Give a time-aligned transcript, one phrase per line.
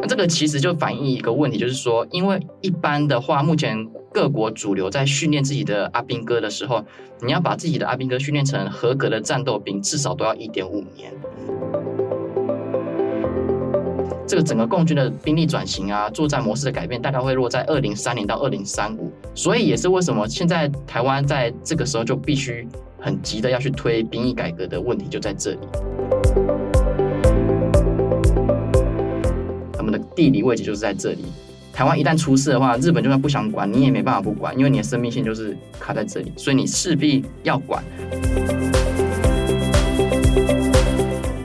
[0.00, 6.84] 那这个其实就反映一个问题，就是说，因为一般的话，目前各国主流在训练自己的阿兵哥的时候，
[7.20, 11.12] 你要把自己的阿兵哥训练成合格的战斗兵，至少都要一点五年。
[14.26, 22.66] 这个整个共军的兵力转型啊，作战模式的改变，大概会落在二零三零到二零三五，所以也是为什么现在台湾在这个时候就必须
[22.98, 25.58] 很急的要去推兵役改革的问题，就在这里。
[29.92, 31.18] 的地理位置就是在这里，
[31.72, 37.84] 台湾一旦出事的话，日本就算不想管，你也没办法不管，因为你的生命线就是卡在这里，所以你势必要管。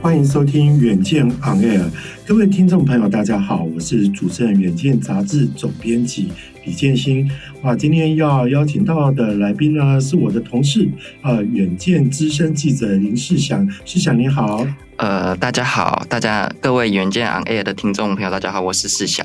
[0.08, 1.82] 欢迎收听《远见 On Air》，
[2.26, 6.30] 各位听众朋友，大家好，我是主持人《远见》杂志总编辑
[6.64, 7.30] 李建新。
[7.60, 10.88] 哇，今天要邀请到的来宾呢，是我的同事，
[11.20, 13.68] 呃，《远见》资深记者林世祥。
[13.84, 19.22] 世祥你好，呃，大家好，大家各位《远见 On Air》的听众朋友，大家好，我是世祥。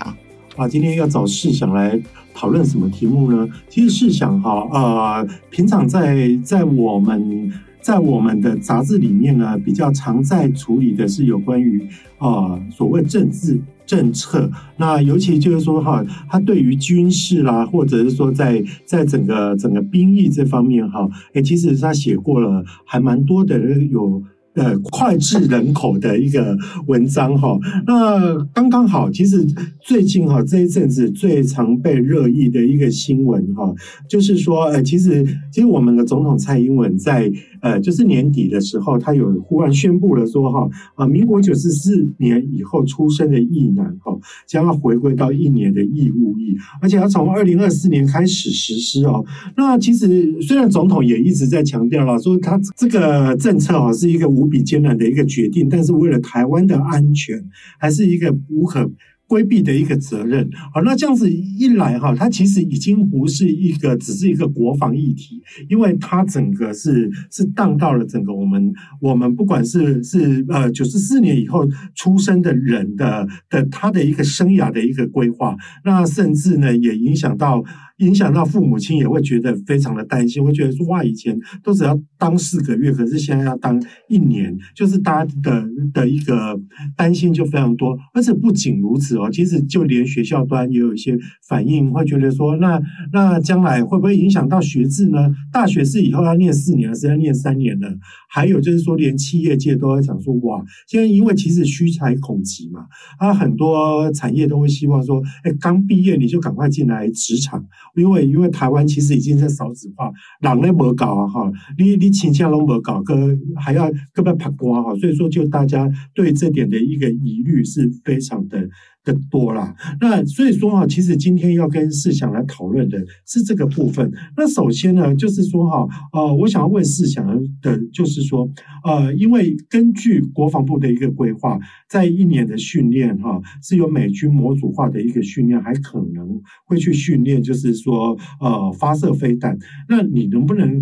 [0.58, 1.98] 啊，今天要找世祥来
[2.34, 3.48] 讨论什么题目呢？
[3.70, 7.54] 其实世祥哈，呃，平常在在我们。
[7.84, 14.50] 在我们的杂志里面呢，比较常在处理的是有关于啊、所谓政治政策。
[14.78, 23.60] 那尤其就是说哈，他对于军事啦，或者是说在在整个整个兵役这方面哈，哎，其实他写过了还蛮多的
[23.92, 24.24] 有。
[24.56, 29.44] 呃，脍炙人口的一个文章哈，那刚刚好，其实
[29.82, 33.74] 最近哈这一阵子最常被热议的一个新闻哈，
[34.08, 37.32] 就是说，呃，其实其实我们的总统蔡英文在
[37.62, 44.16] 呃就是年底的时候，他有忽然宣布了说哈啊，民国九十四年以后出生的役男哈，
[44.46, 49.26] 将要回归到一年的义务役，而且要从二零二四年开始实施哦。
[49.58, 54.43] 那其实虽然总统也一直在强调了，说他这个政策啊是一个无。
[54.44, 57.42] 无比艰难的一个决定，但是为了台湾的安全，
[57.80, 58.92] 还是一个无可
[59.26, 60.50] 规避的一个责任。
[60.74, 71.66] 好，那这样子一来哈，它其实已经不是一个只是一个国防议题，因为它整个是是荡到了整个我们我们不管是是呃九十四年以后
[71.96, 75.56] 出生的人的的他的一个生涯的一个规划，
[75.86, 77.64] 那甚至呢也影响到。
[77.98, 86.60] 影响到父母亲也会觉得非常的担心，会觉得说哇，以前都只要当四个月，可是现在要当一年，就是大家的的一个
[86.98, 87.98] 担心就非常多。
[88.14, 91.18] 而且不仅如此哦，其实就连学校端也有一些
[91.48, 95.32] 反应，会觉得说那那将来会不会影响到学制呢？
[95.52, 97.88] 大学是以后要念四年，还是要念三年呢？
[98.28, 102.88] 还有就是说，连企业界都在讲说哇，现在因为其实需财恐急嘛，
[103.20, 107.64] 啊，很多产业都会希望说，哎，刚毕业你就赶快进来职场。
[107.96, 118.68] 因为因为台湾其实已经在少子化，人咧无搞啊哈，你你亲戚拢无搞，个还要个要拍瓜哈，所以说就大家对这点的一个疑虑是非常的
[119.04, 119.76] 的多啦。
[120.00, 122.98] 那所以说哈，其实今天要跟世祥来讨论的
[123.28, 124.10] 是这个部分。
[124.38, 127.28] 那首先呢，就是说哈，呃，我想要问世祥
[127.62, 128.50] 的，就是说，
[128.84, 131.60] 呃，因为根据国防部的一个规划，
[131.90, 137.74] 在一年的训练哈，是有美军模组化的一个训练，还可能会去训练，就是。
[137.84, 139.58] 说呃，发射飞弹，
[139.90, 140.82] 那你能不能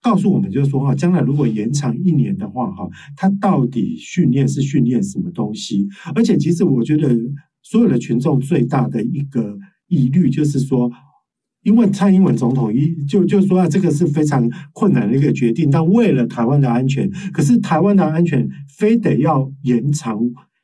[0.00, 5.86] 告诉我们，就是说哈，将来如果延长一年的话哈，它到底训练是训练什么东西？
[6.14, 7.08] 而且其实我觉得
[7.70, 9.58] 所有的群众最大的一个
[9.88, 10.90] 疑虑就是说，
[11.62, 18.48] 因为蔡英文总统一就就说啊，这个是非常困难的一个决定，但为了台湾的安全，可是台湾的安全
[18.78, 20.18] 非得要延长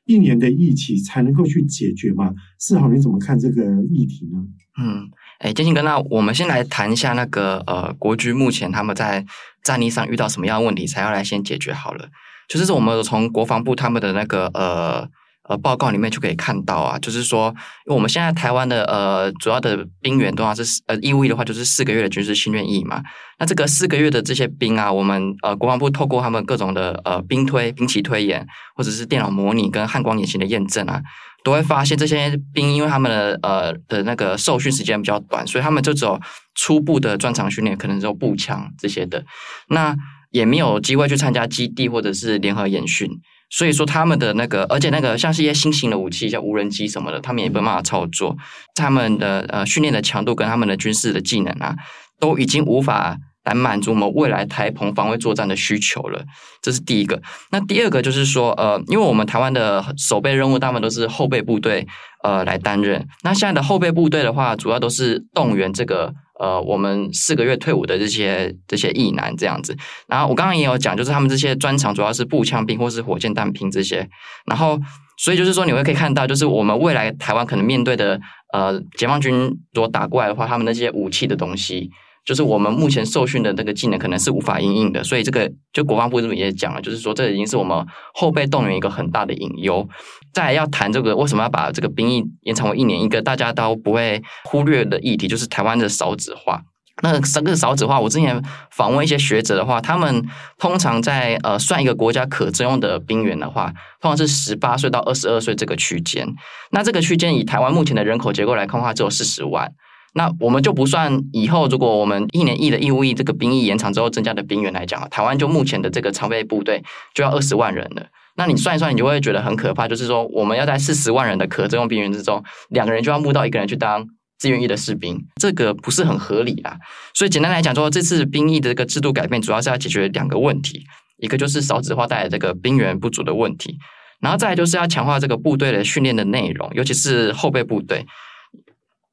[0.07, 2.33] 一年的役期才能够去解决吗？
[2.59, 4.39] 世豪，你怎么看这个议题呢？
[4.81, 5.11] 嗯。
[5.41, 9.27] 哎，建兴哥，那我们先来谈一下那个呃，国军目前他们在
[9.63, 12.09] 战力上遇到什么样的问题，才要来先解决好了。
[12.49, 15.07] 就是我们从国防部他们的那个呃
[15.49, 17.49] 呃报告里面就可以看到啊，就是说，
[17.87, 23.03] 因为我们现在台湾的呃主要的兵员的话是呃义务役的话就是四个月的军事训练役嘛。
[23.39, 31.01] 那这个四个月的这些兵啊，我们呃国防部透过他们各种的呃兵推、兵棋推演，或者是电脑模拟跟汉光演习的验证啊。
[31.45, 36.19] 都会发现这些兵，因为他们的呃的那个受训时间比较短，所以他们就只有
[36.55, 39.23] 初步的专长训练，可能只有步枪这些的，
[39.69, 39.95] 那
[40.31, 43.11] 也没有机会去参加基地或者是联合演训。
[43.57, 48.37] 所以说他们的那个，而且那个像是一些新型的武器，像无人机什么的，他们也没办法操作。
[48.75, 51.77] 他们的呃训练的强度跟他们的军事的技能啊，
[52.19, 53.17] 都已经无法。
[53.45, 56.25] 来满足我们未来台澎防卫作战的需求了，
[56.63, 57.21] 这是第一个。
[57.51, 61.87] 那第二个就是说，呃，因为我们台湾的守备任务大部分都是后备部队
[62.23, 63.07] 呃来担任。
[63.23, 69.77] 那现在的后备部队的话，主要都是动员这个呃我们四个月退伍的这些这些役男这样子。
[70.07, 74.09] 然后我刚刚也有讲，就是他们这些专长主要是步枪兵或是火箭弹兵这些。
[74.47, 74.81] 然后
[75.17, 78.21] 所以就是说，你会可以看到，就是我们未来台湾可能面对的，
[78.53, 79.33] 呃，解放军
[79.73, 81.89] 如果打过来的话，他们那些武器的东西，
[82.25, 85.05] 就是我们目前受训的那个技能可能是无法应应的。
[85.05, 89.87] 所以这个就国防部这边也讲了，就是说这已经是我们后备动员一个很大的隐忧。
[90.33, 96.63] 再要谈这个为什么要把这个兵役延长为一年，一个大家都不会忽略的议题，就是台湾的少子化。
[97.03, 100.25] 那这个少子化，我之前访问一些学者的话，他们
[100.59, 103.67] 通常在呃算一个国家可征用的兵员的话，
[104.01, 106.25] 通常是十八岁到二十二岁这个区间。
[106.71, 109.73] 那这个区间以台湾目前的人口结构来看的话，只有四十万。
[110.15, 116.83] 那我们就不算以后如果我们一年一的义务役这个兵役延长之后增加的兵员来讲，台湾就目前的这个常备部队
[117.15, 118.07] 就要二十万人了。
[118.37, 124.09] 那你算一算，你就会觉得很可怕，就是说我们要在四十万人的可征用兵员之中，两个人就要募到一个人去当。
[124.37, 126.77] 志愿役的士兵，这个不是很合理啊。
[127.15, 130.85] 所以简单来讲说，这次兵役的这个制度改变，主要是要解决两个问题，
[131.19, 133.79] 一个就是少子化带来这个兵员不足的问题，
[134.21, 138.05] 然后再来就是要强化这个部队的训练的内容，尤其是后备部队。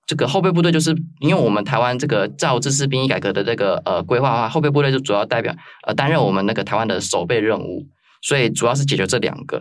[0.07, 5.55] 这个后备部队就是因为我们台湾这个照这次兵役改革的这个呃规划的话，后备部队就主要代表
[5.87, 7.87] 呃担任我们那个台湾的守备任务。
[8.23, 9.59] 所以主要是解决这两个。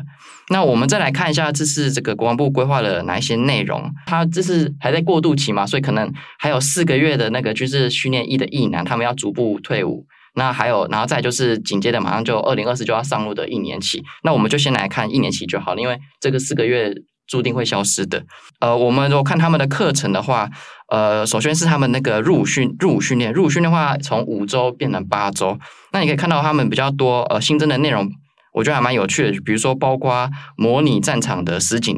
[0.51, 3.91] 那我们再来看一下，这是这个国防部规划了哪一些内容？
[4.05, 10.05] 它这是还在过渡期嘛，所以可能还有四个月的那个军事训练役的役男，他们要逐步退伍。
[10.35, 14.03] 那还有，然后再就是紧接着马上就二零二四就要上路的一年期。
[14.25, 16.93] 那我们就先来看一年期就好了，因为这个四个月
[17.31, 18.23] 注定会消失的。
[18.59, 20.50] 呃，我们如果看他们的课程的话，
[20.88, 25.56] 呃，首先是他们那个入伍训入伍训练，入伍训练的话从五周变成八周。
[25.93, 28.11] 那你可以看到他们比较多呃新增的内容。
[28.53, 31.97] 我觉得还蛮有趣的，比如说包括模拟战场的实景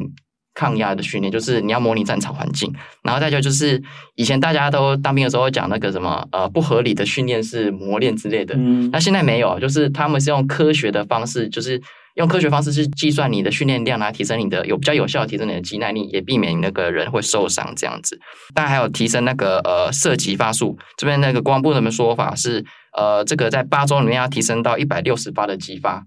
[0.53, 2.71] 抗压的训练，就是你要模拟战场环境，
[3.01, 3.81] 然后再就就是
[4.13, 11.81] 以前大家都当兵的时候讲那个什么呃不合理的训练是磨练之类的，嗯，那现在没有，就是他们是用科学的方式，就是
[12.15, 18.19] 用科学方式去计算你的训练量来提升你的有比较有效的提升你的肌耐力，也避免你那个人会受伤这样子。
[18.53, 22.63] 当然还有提升那个呃射击发数，这边那个国防部他们说法是
[22.95, 26.03] 呃这个在八周里面要提升到一百六十发的击发。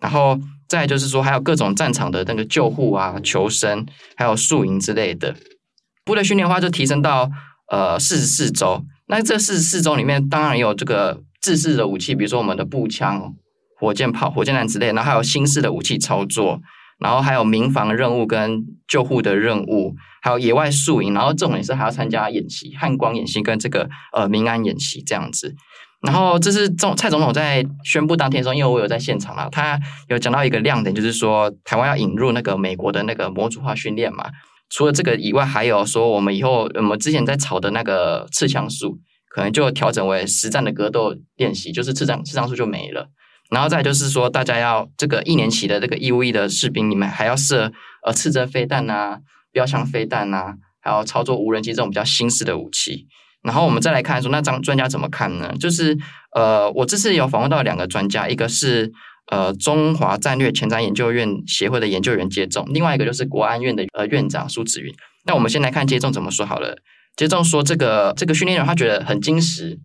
[0.00, 3.84] 然后再就是说，还有各种战场的那个救护啊、求生，
[4.16, 5.34] 还有宿营之类的。
[6.06, 7.30] 部队训练的话，就提升到
[7.70, 8.82] 呃四十四周。
[9.08, 13.34] 那这四十四周里面，当然有这个制式的武器，比如说我们的步枪、
[13.80, 14.88] 火箭炮、火箭弹之类。
[14.88, 16.60] 然后还有新式的武器操作，
[16.98, 21.12] 然后还有民防任务跟救护的任务，还有野外宿营。
[21.14, 25.56] 然后重点是还要参加演习、汉光演习跟这个呃民安演习这样子。
[26.02, 29.78] 然后这是总蔡总统在宣布当天的时候，因为我有在现场啊，他
[30.08, 34.30] 有讲到一个亮点，就是说台湾要引入那个美国的那个模组化训练嘛。
[34.70, 38.98] 除了这个以外，还有说我们以后我们之前在炒的那个刺枪术，
[39.28, 43.08] 可能就调整为实战的格斗练习，就是刺枪刺枪术就没了。
[43.50, 47.72] 然后再就是说，大家要这个一年期的这个义务役的士兵，你们还要设
[48.06, 49.18] 呃刺针飞弹啊、
[49.52, 53.06] 标枪飞弹啊，还有操作无人机这种比较新式的武器。
[53.42, 55.52] 然后我们再来看说，那张专家怎么看呢？
[55.58, 55.98] 就是
[56.36, 58.92] 呃，我这次有访问到两个专家，一个是
[59.32, 64.94] 呃中华战略前瞻研究院协会的研究员接种，另外一个就是国安院的呃院长苏子云。
[65.24, 66.76] 那我们先来看接种怎么说好了。
[67.16, 69.78] 接种说这个这个训练员他觉得很精实，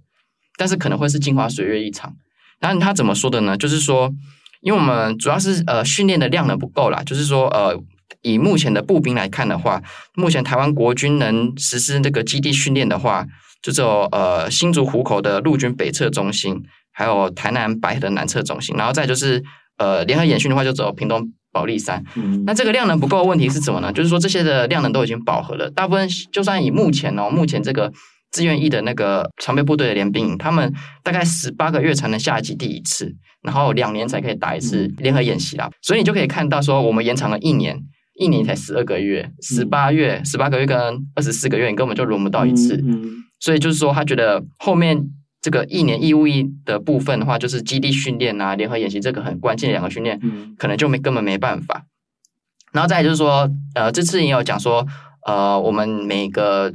[0.58, 2.14] 但是可能会是镜花水月一场。
[2.60, 3.58] 然后他怎么说的呢？
[3.58, 4.12] 就是说，
[4.62, 7.82] 因为我们主要是呃训练的量呢不够啦，就是说呃。
[8.22, 9.82] 以目前的步兵来看的话，
[10.16, 13.24] 目前台湾国军能实施这个基地训练的话，
[13.62, 19.44] 就只有呃新竹湖口的陆军北侧中心，还有台南白河的南侧中心，然后再就是
[19.78, 22.04] 呃联合演训的话，就只有屏东保利山。
[22.16, 23.94] 嗯、那这个量能不够的问题是什么呢？
[23.94, 27.92] 就是说这些的量能都已经饱和了，大部分就算以目前哦，目前这个
[28.36, 30.74] 志愿役的那个常备部队的联兵营，他们
[31.04, 35.68] 大概十八个月才能下基地一次，然后两年才可以打一次联合演习啦。
[35.68, 37.80] 嗯、所以你就可以看到说，我们延长了一年。
[38.18, 40.78] 一年才十二个月，十八月十八个月跟
[41.16, 42.82] 二十四个月，你根本就轮不到一次。
[43.42, 44.98] 所以就是说，他觉得后面
[45.42, 51.84] 这个一年义务役的部分的话，就是基地训练啊、联合演习这个很关键的两个训练，嗯、可能就没根本没办法。
[52.72, 54.88] 然后再来就是说，呃，这次也有讲说，
[55.28, 56.74] 呃，我们每个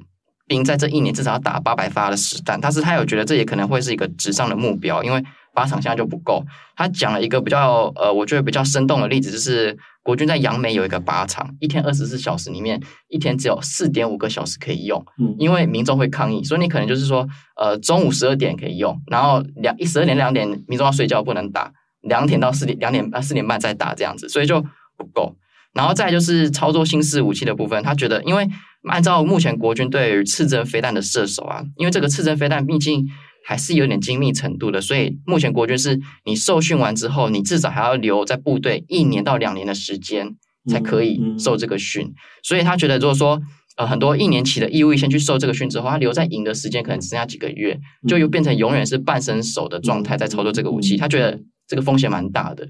[0.51, 5.23] 兵在这一年至少要打八百发的实弹，但是他有觉得这也可能会是一个纸上的目标，因为
[5.55, 6.45] 靶场现在就不够。
[6.75, 9.79] 他讲了一个比较呃，我觉得比较生动的例子，就是。
[10.03, 15.05] 国军在杨梅有一个靶场，一天二十四小时里面，一天只有四点五个小时可以用，
[15.39, 24.59] 因为民众会抗议，所以你可能就是说，呃，中午十二点可以用，然后两一十二点两点民众要睡觉不能打，两点到四点两点啊四点半再打这样子，所以就
[24.97, 25.37] 不够。
[25.75, 28.49] 然后再就是操作新式武器的部分，他觉得，因为
[28.89, 33.07] 按照目前国军对于刺针飞弹的射手啊，因为这个刺针飞弹毕竟。
[33.43, 40.37] 还是有点精密程度的，所以目前国军是你受训完之后，你至少还要留在部队一年到两年的时间，
[40.69, 42.13] 才可以受这个训。
[42.43, 43.41] 所以他觉得，如果说
[43.77, 50.99] 呃很多一年期的义务役先去受这个训之后，他留在营的时间可能只剩下几个月，就又变成永远是半生手的状态在操作这个武器。
[50.99, 52.69] 他觉得这个风险蛮大的。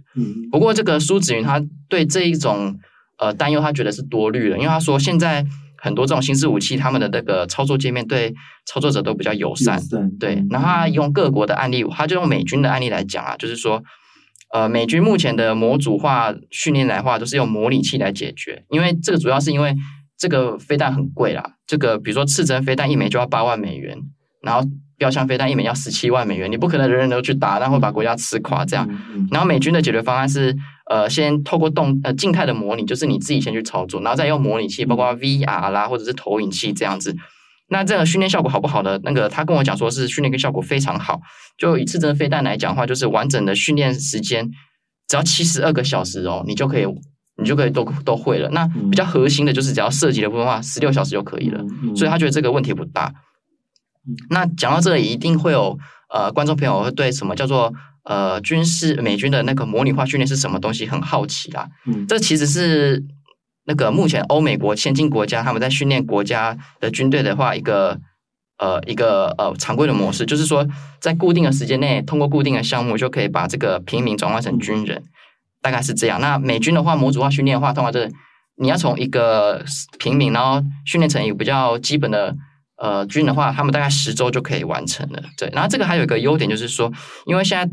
[0.52, 2.78] 不过这个苏子云他对这一种
[3.18, 5.44] 呃担忧，他觉得是多虑了，因为他说现在。
[5.80, 8.34] 很多这种新式武器，他们的那个操作界面对
[8.66, 9.80] 操作者都比较友善，
[10.18, 10.44] 对。
[10.50, 13.82] 然后他用各国的案例，他就用美军的案例来讲啊，就是说，
[14.52, 19.74] 呃，美军目前的模组化训练来话，都是用模拟器来解决，因为这个主要是因为
[20.16, 23.98] 这个飞弹很贵啦，这个比如说刺针飞弹一枚就要八万美元，
[24.42, 24.68] 然后。
[25.00, 28.66] 标枪飞弹一枚要十七万美元，你不可能人人都去打，那会把国家吃垮。
[28.66, 28.86] 这样，
[29.32, 30.54] 然后美军的解决方案是，
[30.90, 37.16] 呃，先透过动呃静态的模拟，就是你自己先去操作，然后再用模拟器，包括 VR 啦或者是投影器这样子。
[37.70, 39.00] 那这个训练效果好不好呢？
[39.02, 41.18] 那个他跟我讲说是训练跟效果非常好。
[41.56, 44.50] 就以刺针飞弹来讲的话，就是完整的训练时间
[45.08, 46.84] 只要七十二个小时哦，你就可以
[47.42, 48.50] 你就可以都都会了。
[48.50, 51.64] 那比较核心的就是只要涉及的部分的话，十六小时就可以了。
[51.96, 53.10] 所以他觉得这个问题不大。
[54.30, 55.78] 那讲到这里，一定会有
[56.08, 57.72] 呃观众朋友会对什么叫做
[58.04, 61.68] 呃军事美军的那个模拟化训练是什么东西很好奇啦。
[61.86, 63.04] 嗯，这其实是
[63.66, 68.00] 那个目前欧美国先进国家他们在训练国家的军队的话，一个
[68.58, 70.66] 呃一个呃常规的模式，就是说
[70.98, 75.04] 在固定的时间内，通过固定的项目就可以把这个平民转换成军人，
[75.60, 76.20] 大概是这样。
[76.20, 78.10] 那美军的话，模组化训练的话，通常就是
[78.56, 79.62] 你要从一个
[79.98, 82.34] 平民，然后训练成一个比较基本的。
[82.80, 85.22] 呃，菌的话，他们大概十周就可以完成了。
[85.36, 86.90] 对，然后这个还有一个优点就是说，
[87.26, 87.70] 因为现在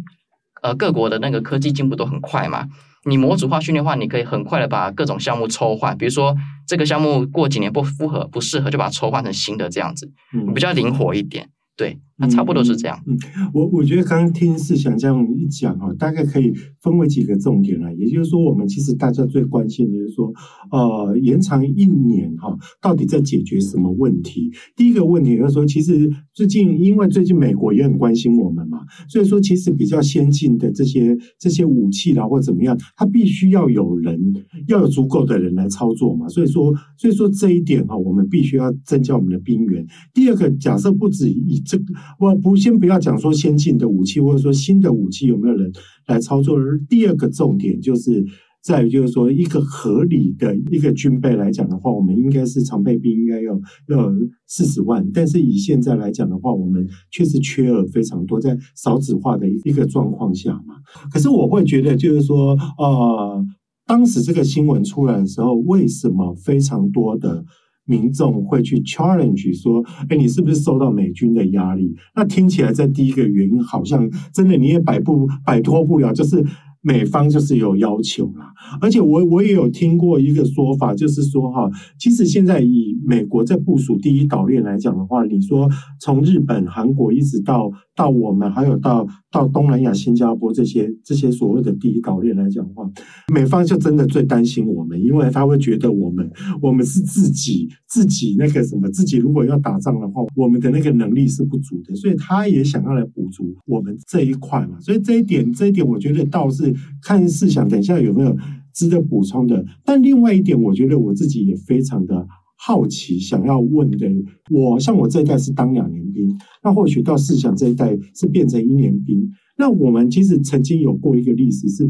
[0.61, 2.67] 呃各国的那个科技进步都很快嘛，
[3.05, 6.35] 你模组化训练的话，你可以很快的把各种项目抽换，比如说
[6.67, 10.11] 这个项目过几年不符合、不适合，就把它抽换成新的这样子，
[10.53, 11.49] 比较灵活一点。
[11.77, 11.97] 对。
[12.19, 12.99] 那差不多是这样。
[13.05, 17.93] 嗯，嗯，我我觉得刚刚听世祥这样一讲哈，大概可以分为几个重点来。
[17.93, 20.33] 也就是说，我们其实大家最关心的就是说，
[20.71, 24.51] 呃，延长一年哈，到底在解决什么问题？
[24.75, 34.19] 第一个问题就是说，其实最近因为最近美国也很关心我们嘛，所以说其实比较先进的这些这些武器啦或怎么样，它必须要有人，
[34.67, 36.27] 要有足够的人来操作嘛。
[36.27, 39.85] 所以说，所以说这一点哈，我们必须要增加我们的兵员。
[40.15, 41.85] 第二个，假设不止以这个。
[42.19, 45.71] 我不先不要讲说先进的武器，或者说新的武器有没有人
[46.07, 46.57] 来操作。
[46.57, 48.25] 而第二个重点就是
[48.63, 53.53] 在于，就是说一个合理的一个军备来讲的话，我们应该是常备兵应该要
[53.87, 54.11] 要
[54.47, 60.75] 四十万，但是以现在来讲的话，我们确实缺额非常多，在少子化的一个状况下嘛。
[61.11, 63.45] 可是我会觉得，就是说，呃，
[63.85, 67.45] 当时这个新闻出来的时候，为什么非常多的？
[67.87, 76.45] 民众会去 challenge 说：“哎，你是不是受到美军的压力？”那听起来，在第一个原因，好像真的你也摆不摆脱不了，就是。
[76.81, 85.67] 美方就是有要求啦，而且我我也有听过一个说法，就是说哈，其实现在以美国在部署第一岛链来讲的话，你说
[85.99, 89.05] 从日本、韩国一直到到我们，还有到
[89.37, 92.89] 到东南亚、新加坡这些这些所谓的第一岛链来讲的话，
[93.31, 96.29] 美方就真的最担心我们，因为他会觉得我们
[96.61, 106.73] 我们是自己自己那个什么，自己如果要打仗的话，我们的那个能力是不足的，所以他也想要来补足我们这一块嘛，所以这一点这一点，我觉得倒是。
[107.03, 108.35] 看是想，等一下有没有
[108.73, 109.63] 值得补充的？
[109.85, 114.07] 但另外一点，我觉得我自己也非常的好奇，想要问的。
[114.49, 119.29] 我像我这一代是当两年兵，那或许到思想这一代是变成一年兵。
[119.57, 121.89] 那我们其实曾经有过一个历史，是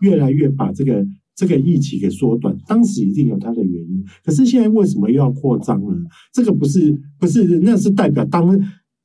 [0.00, 1.06] 越来越把这个
[1.36, 2.56] 这个疫情给缩短。
[2.66, 5.94] 当时一定有它的原因，可是现在为什么又要扩张呢？
[6.32, 8.58] 这个不是不是，那是代表当。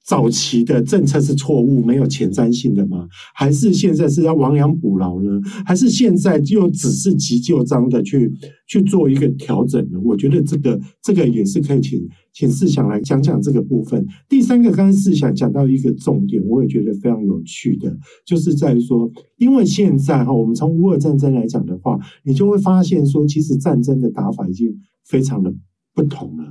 [0.10, 3.08] 早期的政策是错误、没有前瞻性的吗？
[3.36, 5.40] 还是现在是要亡羊补牢呢？
[5.64, 8.34] 还是现在就只是急就章的去
[8.68, 10.00] 去做一个调整呢？
[10.04, 14.04] 我觉得这个这个也是可以请请世祥来讲讲这个部分。
[14.28, 24.76] 第三个，刚刚世祥讲到一个重点，我也觉得非常有趣的，就是在于说，因为现在哈，我们从乌尔战争来讲的话，你就会发现说，其实战争的打法已经
[25.06, 25.54] 非常的。
[26.00, 26.44] 不同了。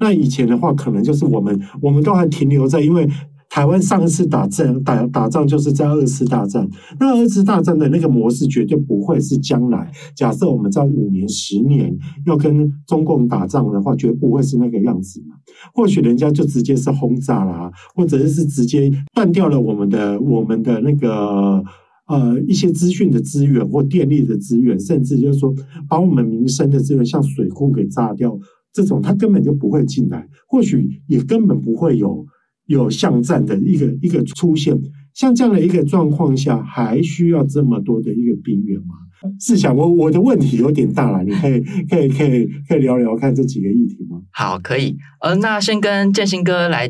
[0.00, 3.08] 那以前的话，可能就是我们，我们都还停留在，因为
[3.50, 6.68] 台湾上一次打仗打打仗就是在二次大战。
[7.00, 9.90] 那二次大战的那个模式绝对不会是将来。
[10.14, 11.94] 假设我们在五年、十年
[12.26, 15.34] 要跟中共打仗的话，绝不会是那个样子嘛。
[15.74, 21.62] 或许人家就直接是轰炸啦，或者是直接断掉了我们的我们的那个
[22.06, 25.52] 呃一些资讯的资源或电力的资源，甚至就是说
[25.88, 28.38] 把我们民生的资源像水库给炸掉。
[28.72, 32.26] 这种他根本就不会进来，或许也根本不会有
[32.66, 34.78] 有巷战的一个一个出现。
[35.14, 38.94] 像这样的一个状况下，还需要这么多的一个兵员吗？
[39.40, 44.20] 是想，我我的问题有点大了，你可以可以可以可以聊聊看这几个议题吗？
[44.30, 44.96] 好，可以。
[45.20, 46.88] 呃，那先跟建兴哥来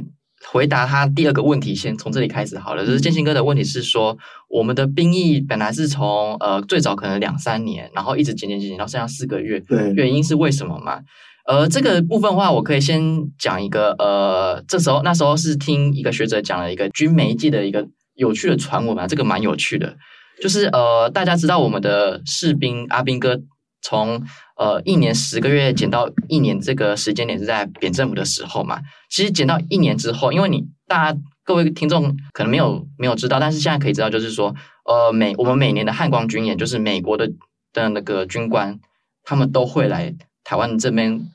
[0.53, 2.85] 回答他第二个问题，先从这里开始好了。
[2.85, 4.19] 就是建兴哥的问题是说，
[4.51, 11.01] 我们的兵役本来是从呃最早可能两三年，然后一直减减减减到剩下四个月，对，原因是为什么嘛？
[11.49, 13.03] 呃，这个部分的话，我可以先
[13.39, 19.97] 讲一个呃，这时候那时候是听一个学者讲了一个军媒记的一个有趣的传闻嘛，这个蛮有趣的。
[20.43, 23.41] 就是呃，大家知道我们的士兵阿兵哥
[23.81, 24.23] 从
[24.59, 28.81] 呃一年十个月减到一年，这个时间点是在扁政府的时候嘛。
[29.09, 37.27] 其实减到一年之后，因为你大家各位听众可能没有没有知道，但是现在可以知道，就是说呃每我们每年的汉光军演，就是美国的
[37.73, 38.79] 的那个军官，
[39.25, 40.15] 他们都会来
[40.45, 41.27] 台湾这边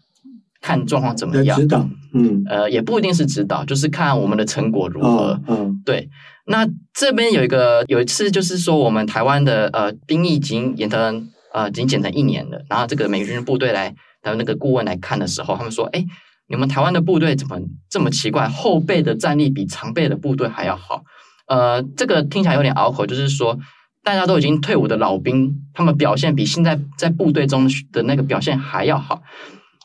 [0.64, 1.60] 看状况怎么样。
[1.60, 5.40] 指导，嗯，呃，也不一定是指导，就是看我们的成果如何。
[5.48, 6.10] 嗯，嗯对。
[6.46, 16.06] 那这边有一个有一次，就是说我们台湾的呃兵役已经延成呃已经减成一年了，然后这个美军部队来还有那个顾问来看的时候，他们说：“哎，
[16.48, 18.48] 你们台湾的部队怎么这么奇怪？
[18.48, 21.04] 后备的战力比常备的部队还要好。”
[21.48, 23.60] 呃，这个听起来有点拗口，就是说
[24.02, 29.22] 大家都已经退伍的老兵，他们表现比现在在部队中的那个表现还要好。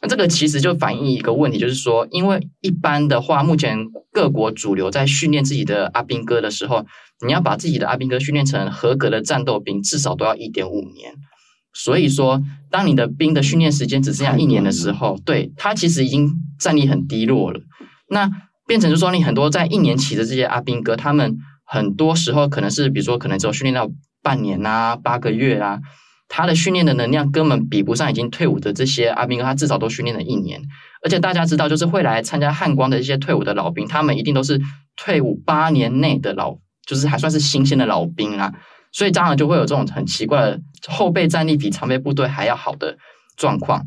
[0.00, 6.87] 那这个其实就反映一个问题，就是说，因为一般的话，目前各国主流在训练自己的阿兵哥的时候，
[7.26, 11.14] 你要把自己的阿兵哥训练成合格的战斗兵，至少都要一点五年。
[11.75, 17.61] 所以说，当你的兵的训练时间只剩下一年的时候，对，他其实已经战力很低落了。
[18.09, 18.31] 那
[18.67, 23.90] 变成就是说，你很多在一年期的这些阿兵哥，他们很多时候可能是，比如说，可能只有训练到
[24.23, 25.81] 半年啊、八个月啊。
[26.29, 30.61] 他的训练的能量根本比不上已经退伍的这些阿兵哥，他至少都训练了一年。
[31.03, 34.61] 而且大家知道，就是会来参加汉光的一些退伍的老兵，他们一定都是
[34.97, 38.53] 退伍八年内的老，就是还算是新鲜的老兵啦。
[38.93, 42.99] 所以当然就会有这种很奇怪的后备战力比常备部队还要好的
[43.37, 43.87] 状况。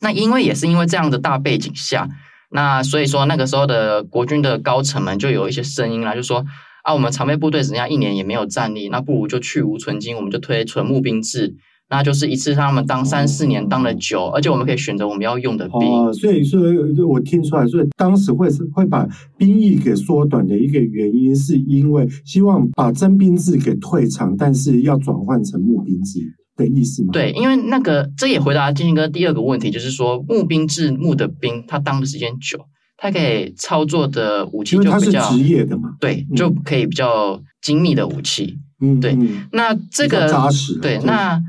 [0.00, 2.08] 那因为也是因为这样的大背景下，
[2.50, 6.44] 那所以说那个时候的国军的高层们就有一些声音啦，就说。
[6.88, 11.54] 啊，我们常备部队只剩下一年也没有战力，那不如就去无存菁，我们就推纯募兵制，
[11.90, 15.86] 那就是一次让他们当三四年，当了久，哦、而且我们可以选择我们要用的兵。
[15.86, 16.58] 哦，所以说，
[17.06, 26.20] 我听出来，所以当时会是会把兵役给缩短的一个原因，是因为希望把征兵制给退场，但是要转换成募兵制
[26.56, 27.10] 的意思吗？
[27.12, 32.64] 对，因为那个这也回答建兴哥第二个问题，就是说募兵制募的兵，他当的时间久。
[33.00, 39.16] 它可以操作的武器就比较职业的嘛，对，就可以比较精密的武器，嗯，对。
[39.52, 40.98] 那这个扎实，对。
[41.04, 41.40] 那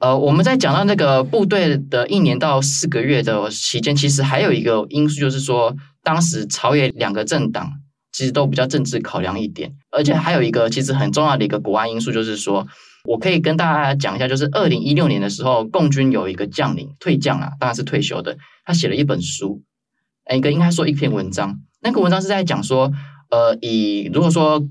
[0.00, 7.70] 呃，我们在讲到那个部队的一年到四个月的期间，其实还有一个因素，就是说当时朝野两个政党
[8.10, 12.66] 其实都比较政治考量一点，而且还有一个其实很重要的一个国安因素，就是说
[13.04, 19.62] 我可以跟大家讲一下，就是二零一六年的时候，共军有一个将领退将啊，当然是退休的，他写了一本书。
[20.36, 22.92] 一个应该说一篇文章，那个文章是在讲说，
[23.30, 24.62] 呃，以如果说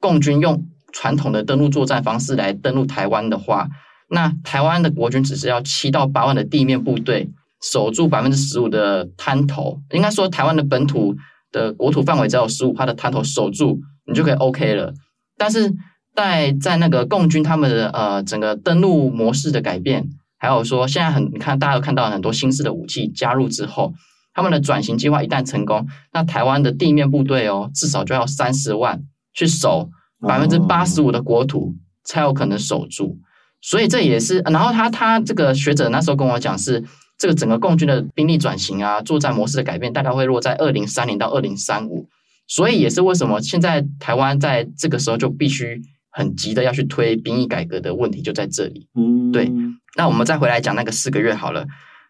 [0.00, 3.68] 共军用传统的登陆作战方式来登陆台湾的话，
[4.08, 7.30] 那台湾的国军只是要七到八万的地面部队
[7.62, 11.14] 守住百分之十五的滩头，应该说台湾的本土
[11.50, 14.94] 的国土范围只有十五趴的滩头守住，你就可以 OK 了。
[15.36, 15.74] 但是
[16.14, 23.92] 在在那个共军他们的呃整个登陆模式的改变，还有说现在很你看大家都看到很多新式的武器加入之后。
[24.34, 29.88] 他们的转型计划一旦成功，那台湾的地面部队哦，至少就要三十万去守
[30.20, 33.18] 百分之八十五的国土，才有可能守住。
[33.62, 36.84] 所以这也是，然后他他这个学者那时候跟我讲是，
[37.16, 42.08] 这个整个共军的兵力转型啊，作战模式的改变，大概会落在二零三零到二零三五。
[42.46, 48.86] 所以也是为什么现在台湾在这个时候就必须很急的要去推兵役改革的问题就在这里。
[48.94, 49.50] 嗯，对。
[49.96, 51.64] 那我们再回来讲那个四个月好了。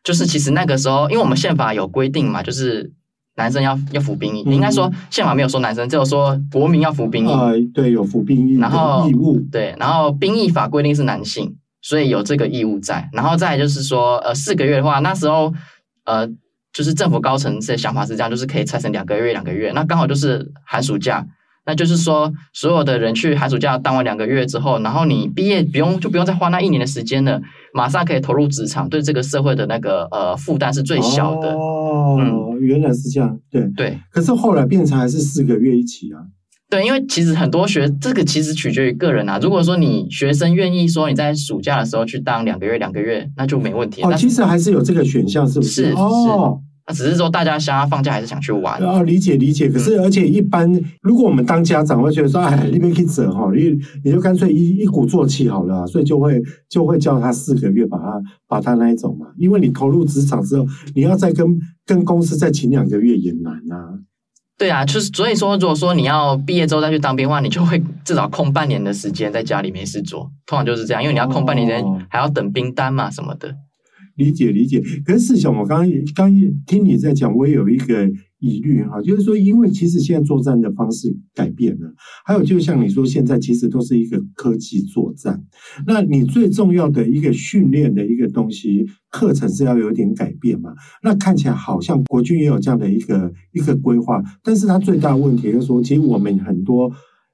[0.05, 2.93] 就是其实那个时候，因为我们宪法有规定嘛，就是
[3.37, 4.45] 男生要要服兵役。
[4.47, 7.33] 嗯、应该说宪法没有说男生，只有说国民要服兵役。
[7.33, 9.41] 啊、呃，对，有服兵役，然后义务。
[9.51, 13.09] 对，然后兵役法规定是男性，所以有这个义务在。
[13.13, 15.53] 然后再就是说，呃，四个月的话，那时候
[16.05, 16.29] 呃，
[16.73, 21.27] 就是政府高层的想法是这样，就是可以拆成两个月，两个月，那刚好就是寒暑假。
[21.67, 27.41] 那就是说，所有的人去寒暑假当完两个月之后，然后你毕业不用就不用再花那一年的时间了，
[27.73, 31.55] 马上可以投入职场，对这个社会的那个呃负担是最小的。
[31.55, 33.99] 哦，嗯、原来是这样，对对。
[34.11, 36.21] 可是后来变成还是四个月一起啊？
[36.69, 39.39] 对，因为其实很多学这个其实取决于个人啊。
[39.41, 44.03] 如果说你学生愿意说你在暑假的时候去当两个月两个月，那就没问题。
[44.03, 45.85] 哦，其实还是有这个选项，是不是？
[45.85, 45.97] 是是。
[46.87, 48.79] 哦那只是说大家想要放假还是想去玩。
[48.83, 49.71] 啊，理解理解。
[49.71, 50.71] 可是而且一般，
[51.01, 63.99] 如果我们当家长会觉得说，哎，你别去折哈，你你就干脆一一鼓作气好了，啊，所以就会就会叫他四个月把他把他那一种嘛，因为你投入职场之后，你要再跟跟公司再请两个月也难啊。
[64.59, 73.57] 对啊，就是所以说，如果说你要毕业之后再去当兵的话，你就会至少空半年的时间在家里没事做，通常就是这样，因为你要空半年时间，还要等兵单嘛什么的。
[74.17, 76.33] 理解理解，可是试想，我刚刚刚
[76.67, 81.93] 听你在讲，我也有一个疑虑哈，就是说，因为其实现在作战的方式改变了，
[82.25, 85.45] 还有就像你说，现在其实都是一个科技作战，
[85.87, 90.75] 那你最重要的一个训练的一个东西课程是要有点改变嘛？
[91.03, 96.93] 那看起来好像国军也有这样的一个一个规划，但是它最大问题就是说，其实我们很多。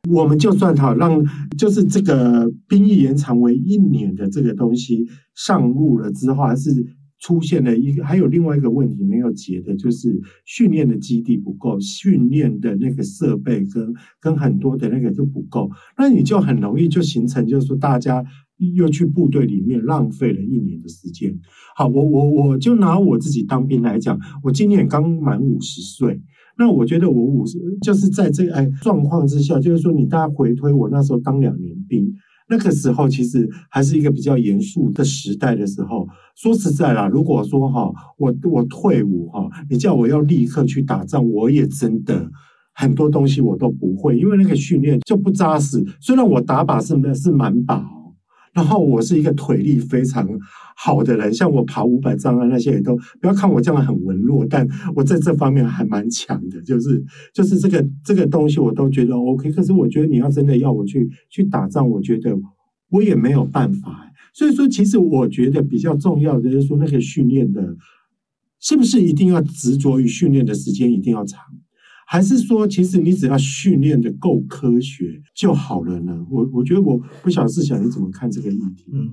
[0.09, 1.23] 我们就算好让，
[1.59, 6.71] 就是这个兵役延长为一年的这个东西上路了之后，还是
[7.19, 18.25] 出现了一个，还有另外一个问题没有解的，就是训练的基地不够，训练的那个设备跟跟很多的那个就不够，那你就很容易就形成，就是说大家
[18.75, 21.39] 又去部队里面浪费了一年的时间。
[21.77, 26.23] 好，我我我就拿我自己当兵来讲，我今年刚满五十岁。
[26.61, 32.07] 那我觉得我五十就是在这个哎状况之下，就是说你大家回推我那时候当两年兵，
[32.51, 36.07] 那个时候其实还是一个比较严肃的时代的时候。
[36.37, 42.31] 说实在啦，如果说哈我我退伍哈，你叫我要立刻去打仗，我也真的
[42.75, 45.83] 很多东西我都不会，因为那个训练就不扎实。
[45.99, 47.83] 虽然我打靶是是满靶。
[48.53, 50.29] 然后我是一个腿力非常
[50.77, 59.53] 好的人，像我爬五百障碍那些也都不要看我这样很文弱，但我在这方面还蛮强的，就是就是这个这个东西我都觉得 OK。
[59.53, 62.37] 可是我觉得你要真的要我去去打仗，我觉得
[62.91, 64.07] 我也没有办法。
[64.33, 67.77] 所以说，其实我觉得比较重要的就是说，那个训练的
[68.61, 71.41] 是不是一定要执着于训练的时间一定要长？
[72.13, 76.13] 还是说，其实你只要训练的够科学就好了呢？
[76.29, 78.87] 我我觉得我不晓得试想你怎么看这个议题？
[78.93, 79.09] 嗯，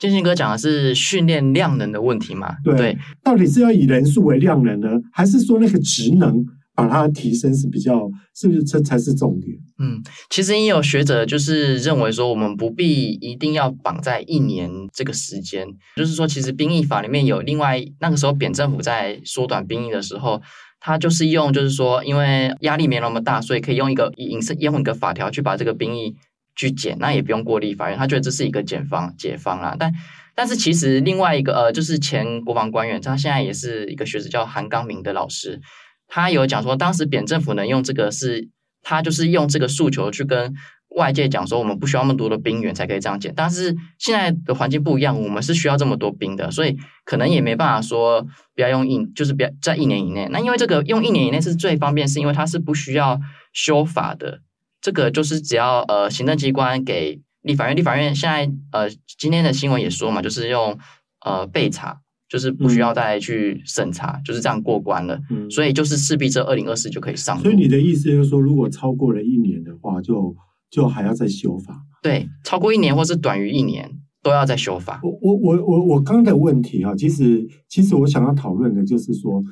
[0.00, 2.56] 建兴哥讲的是训练量能的问题嘛？
[2.64, 9.56] 对，对，到底是要以人数为量能呢，还是说那个职能把它提升是比较，是不是这才是重点？
[9.78, 20.42] 嗯，其实也有学者就是认为说，我们不必一定要绑在一年这个时间，就是说，其实兵役法里面有另外那个时候扁政府在缩短兵役的时候。
[20.80, 26.16] 他就是用，就是说，因为压力没那么大，所以可以用一个引申用一个法条去把这个兵役
[26.56, 27.98] 去减，那也不用过立法院。
[27.98, 29.76] 他觉得这是一个解方解方啦。
[29.78, 29.92] 但
[30.34, 35.60] 但是其实另外一个呃，就是前国防官员，他现在也是一个学者叫韩刚明的老师，
[36.08, 38.48] 他有讲说，当时扁政府能用这个是，
[38.82, 40.54] 他就是用这个诉求去跟。
[40.96, 48.20] 外界讲说我们不需要那么多的兵员才可以这样减，但是现在的环境不一样，我们是需要这么多兵的，所以可能也没办法说
[48.56, 50.28] 不要用一，就是不要在一年以内。
[50.32, 53.20] 那因为这个用一年以内是最方便，是因为它是不需要
[53.52, 54.40] 修法的。
[54.80, 60.76] 这个就是只要呃行政机关给立法院，立法院现在呃今天的新闻也说嘛，就是用
[61.24, 65.20] 呃备查，就是不需要再去审查，嗯、就是这样过关了。
[65.30, 67.38] 嗯、所以就是势必这二零二四就可以上。
[67.38, 70.34] 所以你的意思就是说，如果超过了一年的话，就。
[70.70, 73.90] 就还要再修法，对，超过一年或是短于一年
[74.22, 75.00] 都要再修法。
[75.02, 79.42] 我我我我我刚的问题啊，其实其实我想要讨论的就是说，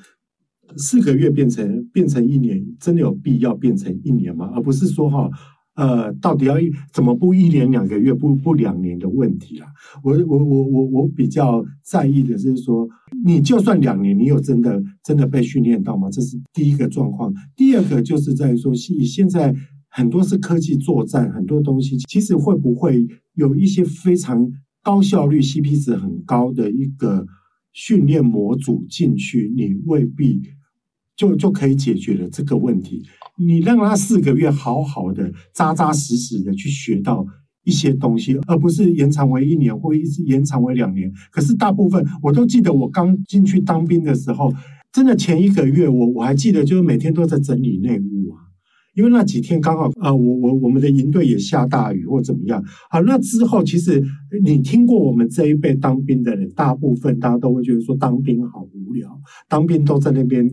[0.76, 4.52] 四个月变成变成一年，真的有必要变成一年吗？
[4.54, 5.28] 而不是说哈，
[5.74, 6.54] 呃，到底要
[6.92, 9.66] 怎么不一年两个月，不不两年的问题啦。
[10.04, 12.88] 我我我我我比较在意的是说，
[13.24, 16.08] 你就算两年，你有真的真的被训练到吗？
[16.12, 17.34] 这是第一个状况。
[17.56, 19.52] 第二个就是在于说，以现在。
[19.90, 24.50] 很多是科技作战，很多东西其实会不会有一些非常
[24.82, 27.26] 高效率、CP 值很高的一个
[27.72, 30.40] 训练模组进去，你未必
[31.16, 33.02] 就就可以解决了这个问题。
[33.38, 37.26] 你让他四个月好好的、扎扎实实的去学到
[37.64, 41.12] 一些东西，而不是延长为一年或一直延长为两年。
[41.30, 44.52] 可是大部分我都记得，我刚进去当兵的时候，
[44.92, 48.47] 真的前一个月我我还记得，就是每天都在整理内务啊。
[48.98, 52.60] 因为那几天刚好啊，我我我们的营队也下大雨或怎么样。
[52.90, 54.02] 好，那之后其实
[54.44, 59.08] 你听过我们这一辈当兵的人，大部分大家都会觉得说当兵好无聊，
[59.48, 60.44] 当兵都在那边，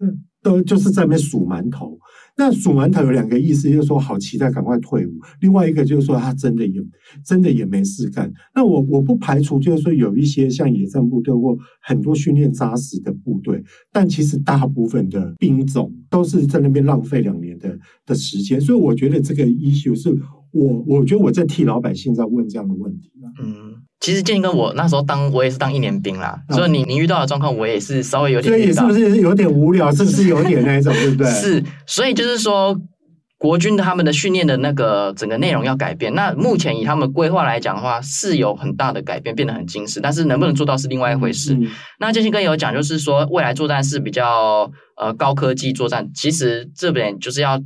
[0.00, 1.98] 嗯，都就是在那边数馒头。
[2.36, 6.82] 那数馒头有两个意思，就是说好期待赶快退伍；另外一个就是说他真的也
[7.24, 8.32] 真的也没事干。
[8.54, 18.60] 那我我不排除就是说有一些像野战部队或很多训练扎实的部队，但其实大部分的兵种都是在那边浪费两年的的时间。
[18.60, 20.10] 所以我觉得这个 issue 是
[20.50, 23.12] 我我觉得我在替老百姓在问这样的问题。
[23.40, 23.74] 嗯。
[24.04, 28.52] 其实建哥，我那时候当我也是当一年兵啦，嗯、所以你你遇到的状况，我也是稍微有点。
[28.52, 29.90] 所以是不是有点无聊？
[29.90, 31.26] 是不是有点那种，对不对？
[31.32, 32.78] 是，所以就是说，
[33.38, 36.14] 国军他们的训练的那个整个内容要改变。
[36.14, 40.00] 那目前以他们规划来讲的话，是有很大的改变，变得很精实。
[40.02, 41.54] 但是能不能做到是另外一回事。
[41.54, 41.66] 嗯、
[41.98, 46.06] 那建哥有讲，就是说未来作战是比较呃高科技作战。
[46.14, 47.58] 其实这边就是要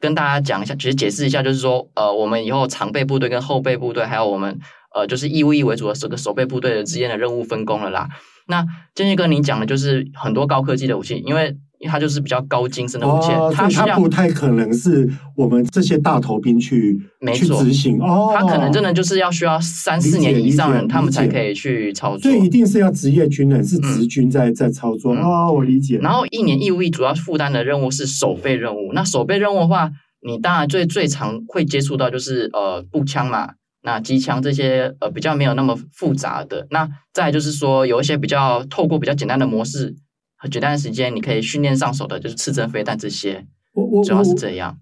[0.00, 4.58] 跟大家讲一下，其实解释一下，就是说呃，我们以后常备部队跟后备部队，还有我们。
[4.96, 8.08] 呃，就是义务役为主的这个守备部队的之间的任务分工了啦。
[8.48, 15.06] 那建军哥，你讲的就是很多高科技的武器，因为它就是比较高精深的武器，哦、它它不太可能是
[15.36, 18.32] 我们这些大头兵去没错去执行哦。
[18.34, 22.20] 它可能真的就是要需要三四年以上人，他们才可以去操作。
[22.20, 25.52] 所以一定是要职业军人，是职军在、嗯、在操作哦。
[25.52, 25.98] 我理解。
[25.98, 28.94] 然后一年义务役主要负担的任务是守备任务。
[28.94, 29.90] 那守备任务的话，
[30.26, 33.50] 你当然最最常会接触到就是呃步枪嘛。
[33.86, 39.94] 那机枪这些呃比较没有那么复杂的，那再就是说有一些比较透过比较简单的模式
[40.36, 43.46] 和简单的时间，你可以训练上手的，就是刺针飞弹这些。
[43.74, 44.76] 我我主要是这样。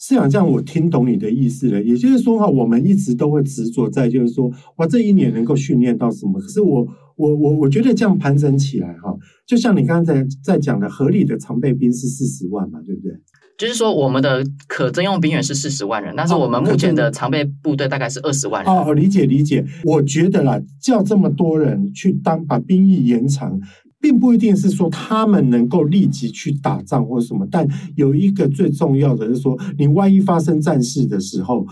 [0.00, 1.80] 是想这样，我听懂你的意思了。
[1.80, 6.40] 也就是说哈，我们一直都会执着在就是说，哇，这一年能够训练到什么？
[6.40, 6.84] 可是我
[7.16, 9.14] 我我我觉得这样盘整起来哈，
[9.46, 13.12] 就像你刚才在讲的，合理的常备兵是四十万嘛，对不对？
[13.60, 18.74] 就是说，我们的可征用兵员是四十万人，但是我们目前的常备部队大概是二十万人。
[18.74, 19.62] 哦，理解理解。
[19.84, 23.60] 我觉得啦，叫这么多人去当，把兵役延长，
[24.00, 27.46] 并不一定是说他们能够立即去打仗或什么。
[27.50, 31.66] 但有一个最重要的是说，你万一发生战事的时候，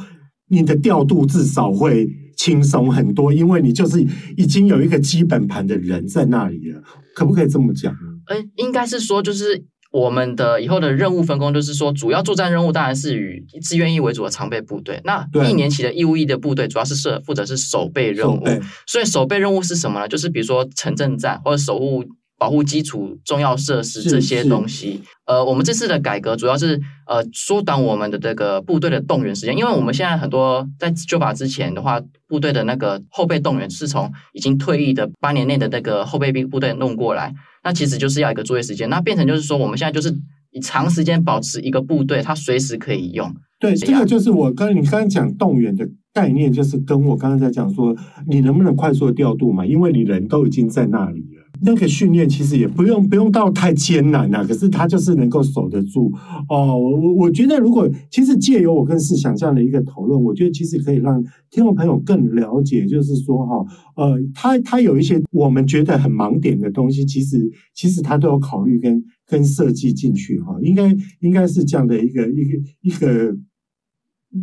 [0.51, 6.83] 你的调度至少会轻松很多，因为你就是已经有一个基本盘的人在那里了。
[7.15, 7.97] 可不可以这么讲？
[8.27, 9.65] 呃，应该是说就是。
[9.91, 15.01] 我们的以后的任务分工就是说，主要作战任务当然是以志愿役为主的常备部队。
[15.05, 18.45] 那一年期的义务役的部队主要是设负责是守备任务。
[18.87, 20.07] 所以守备任务是什么呢？
[20.07, 22.05] 就是比如说城镇战或者守护
[22.39, 25.01] 保护基础重要设施这些东西。
[25.27, 37.35] 呃，我们这次的改革主要是呃缩短我们的这个部队的动员时间，因为我们现在很多在旧法之前的话，部队的那个后备动员是从已经退役的八年内的那个后备兵部队弄过来。
[37.65, 40.15] 那其实就是要一个作业时间，那变成就是说，我们现在就是
[40.53, 43.31] 以长时间保持一个部队，它随时可以用。
[43.59, 47.95] 对，这个就是我刚你刚刚讲动员的概念，就是跟我刚刚在讲说，
[48.27, 49.67] 你能不能快速的调度嘛？
[49.67, 51.38] 因为你人都已经在那里了。
[51.63, 56.13] 那个训练其实也不用不用到太艰难啊，可是他就是能够守得住
[56.49, 56.79] 哦。
[56.79, 63.67] 我我我觉得，如果其实借由我跟世想这样的一个讨论，我觉得其实可以让听众朋友更了解，就是说哈，
[63.97, 73.37] 呃，他他有一些我们觉得很盲点的东西，其实其实他都有考虑跟跟设计进去哈，应该应该是这样的一个一个一个。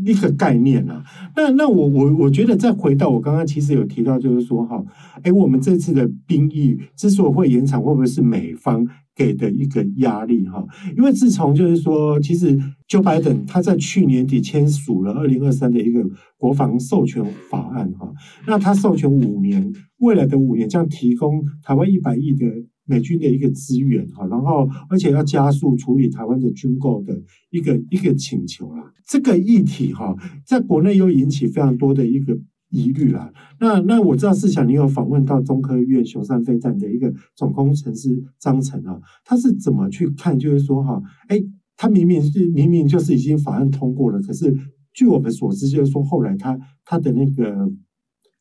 [0.03, 1.03] 一个概念啊，
[1.35, 4.83] 那那我我我觉得再回到我刚刚其实有提到，就是说哈，
[5.21, 10.65] 哎，我们这次的兵役之所以会延长，会不会是美方给的一个压力哈？
[10.97, 12.57] 因为自从就是说，其实
[12.89, 16.03] Joe Biden 他在去年底签署了二零二三的一个
[16.37, 18.11] 国防授权法案哈，
[18.47, 22.45] 那他授权五年，未来的五年将提供台湾一百亿的。
[22.85, 27.19] 美军的一个资源哈，然后而且要加速处理台湾的军购的
[27.49, 28.93] 一个一个请求啦。
[29.07, 32.37] 这个议题哈，在国内又引起非常多的一个
[32.69, 33.33] 疑虑啦。
[33.59, 40.37] 那那我知道是想，你有访问到中科院雄山飞站的一个总工程师张成啊，他是怎么去看？
[40.37, 41.43] 就是说哈，哎，
[41.75, 44.55] 他明明是明明就是已经法案通过了，可是
[44.93, 47.71] 据我们所知，就是说后来他他的那个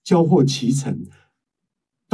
[0.05, 0.99] 交货期程。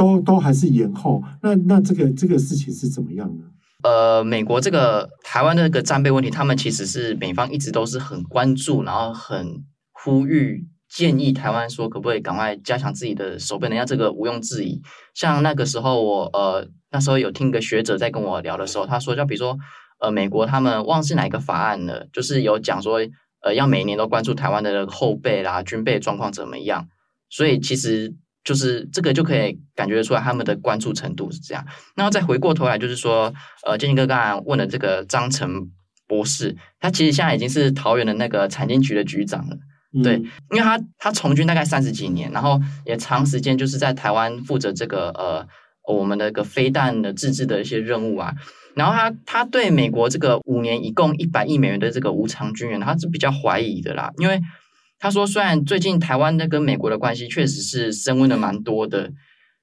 [0.01, 3.43] 都都还是延后，那那这个这个事情是怎么样呢？
[3.83, 13.85] 呃，美国这个台湾的这个战备问题，他们其实是美方一直都是很关注，然后很呼吁建议台湾说，可不可以赶快加强自己的守备能力？
[13.85, 14.81] 这个毋庸置疑。
[15.13, 19.55] 像那个时候我呃那时候有听一个学者在跟我聊的时候，他说，就比如说
[19.99, 22.99] 呃美国他们忘记哪一个法案了，就是有讲说
[23.43, 26.87] 呃要每年都关注台湾的后备啦军备状况怎么样，
[27.29, 28.15] 所以其实。
[28.43, 31.63] 就是这个就可以感觉出来他们的关注程度是这样。
[31.95, 33.31] 然后再回过头来，就是说，
[33.65, 35.69] 呃，建哥刚才问的这个张成
[36.07, 39.57] 博士，他其实现在已经是桃园的那个产经局的局长了。
[39.93, 45.47] 嗯、对，因为他他从军大概三十几年，然后也长时间就是在台湾负责这个呃
[45.87, 48.33] 我们的一个飞弹的自制的一些任务啊。
[48.73, 54.41] 然后他他对美国这个五年一共一百亿美元的这个无偿军援，他是比较怀疑的啦，因为。
[55.01, 59.11] 他说：“虽然最近台湾的跟美国的关系确实是升温的蛮多的，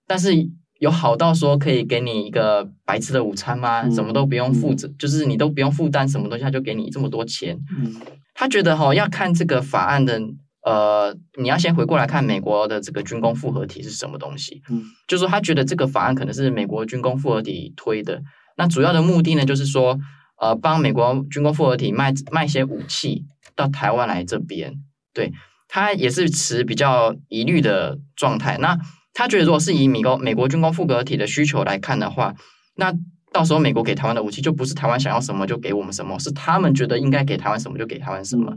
[0.04, 0.32] 但是
[0.80, 3.82] 有好到说可以给你一个白吃的午餐吗？
[3.82, 7.56] 嗯、什么都不用负责，嗯、就是你都不用负担什么东西，他就给你这么多钱。
[7.78, 7.94] 嗯、
[8.34, 10.20] 他觉得哈、哦、要看这个法案的
[10.64, 14.60] 呃，你要先回过来看美国的这个军工复合体是什么东西。
[14.68, 18.20] 嗯，就是说他觉得这个法案可能是美国军工复合体推的。
[18.56, 19.96] 那主要的目的呢，就是说，
[20.40, 23.24] 呃，帮美国军工复合体卖卖一些武器
[23.54, 24.74] 到台湾来这边。
[25.18, 25.32] 对，
[25.66, 28.56] 他也是持比较疑虑的状态。
[28.58, 28.78] 那
[29.12, 32.32] 他觉得，如果是以美国美国军工复合体的需求来看的话，
[32.76, 32.94] 那
[33.32, 38.56] 到时候美国给台湾的武器就不是台湾想要什么就给我们什么，是他们觉得应该给台湾什么就给台湾什么。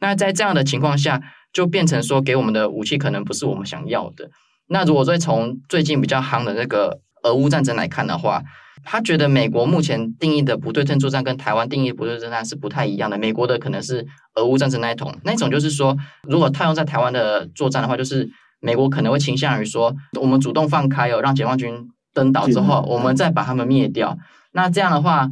[0.00, 4.28] 那在这样的情况下，就变成说给我们的武器可能不是我们想要的。
[4.66, 8.42] 那如果说从最近比较夯的那个俄乌战争来看的话，
[8.84, 13.18] 他觉得美国目前定义的不对称作战跟台湾定义的不对称作战是不太一样的。
[13.18, 18.28] 美国的可能是俄乌战争那一种，那一种就是说，如果套用在台湾的作战的话，就是
[18.60, 21.88] 美国可能会倾向于说，我们主动放开哦，让解放军。
[22.12, 24.18] 登岛之后，我们再把他们灭掉。
[24.50, 25.30] 那这样的话，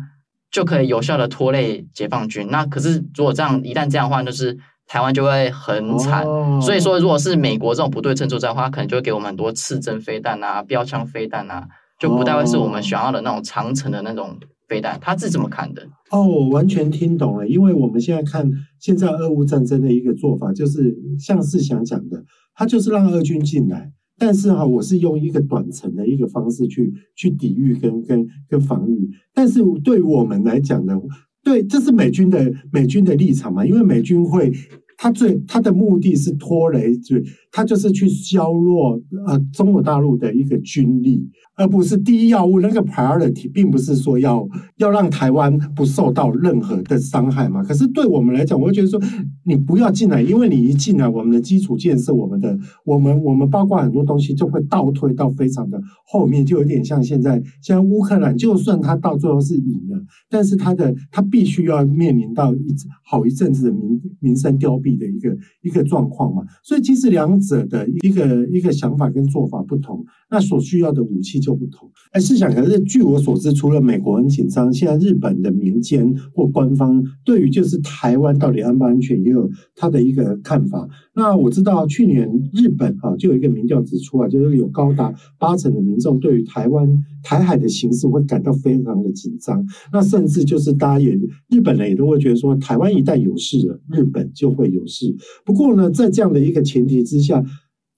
[0.48, 2.46] 就可以有效的拖累解放军。
[2.52, 4.56] 那可是，如果这样一旦这样的话，就是
[4.86, 6.22] 台湾就会很惨。
[6.22, 11.66] 哦、所以说，如果是美国这种不对称作战的话，可能就会给我们很多刺针飞弹啊、标枪飞弹啊，
[11.98, 14.36] 就不太会是我们想要的那种长程的那种
[14.68, 14.98] 飞弹。
[15.00, 15.82] 他是怎么看的？
[16.10, 17.48] 哦，我完全听懂了。
[17.48, 23.92] 因为我们现在看现在俄乌战争的一个做法，就是像是想讲的，他就是让俄军进来。
[24.16, 29.10] 但是哈，我是用一个短程的一个方式去去抵御跟跟跟防御。
[29.34, 31.00] 但是对我们来讲呢，
[31.42, 34.52] 对，这是美军的美军的立场嘛，因为美军会。
[35.00, 37.14] 他最他的目的是拖累，就
[37.50, 42.60] 他就是去削弱呃中国大陆的一个军力，而不是第一要务。
[42.60, 47.62] 那个 priority 并不是说要要让台湾不受到任何的伤害嘛。
[47.62, 49.00] 可是对我们来讲，我会觉得说
[49.44, 64.88] 你不要进来，因为你一进来，我们的基础建设，我们的我们我们包括很多东西就会倒退到非常的后面，就有点像现在像乌克兰，就算他到最后是赢了，但是他的他必须要面临到一好一阵子的民民生凋敝。
[64.98, 71.90] 的一个一个状况嘛，所以其实两者的一个一个想法跟做法不同，那所需要的武器就不同。
[72.12, 80.88] 哎，试想，可是据我所知，除了美国很紧张，现在日本的民间或官方对于就是台湾到底安不安全，也有他的一个看法。
[81.14, 86.88] 那我知道去年日本啊，就有一个民调指出啊，就是有高达八成的民众对于台湾
[87.22, 89.64] 台海的形势会感到非常的紧张。
[89.92, 95.14] 那甚至就是大家也日本人也都会觉得说，台湾一旦有事了，日本就会有事。
[95.44, 97.44] 不过呢，在这样的一个前提之下，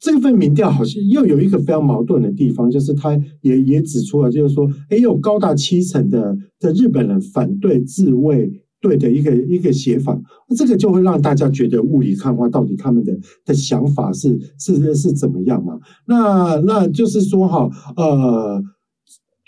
[0.01, 8.51] 这份民调好像又有一个非常矛盾的地方，就是他也也指出了，就是说，哎，有高达七成的的日本人反对自卫。
[8.83, 10.19] 对的一个一个写法，
[10.57, 15.79] 这个就会让大家觉得雾里看花，到底他们的的想法是是是怎么样嘛？
[16.07, 18.63] 那那就是说哈，呃，